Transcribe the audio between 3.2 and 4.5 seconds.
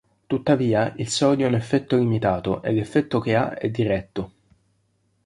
ha è diretto..